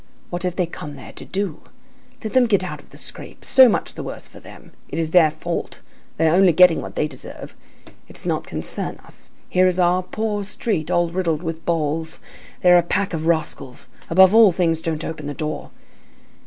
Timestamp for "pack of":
12.81-13.27